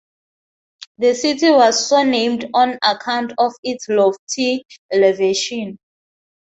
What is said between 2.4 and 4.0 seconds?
on account of its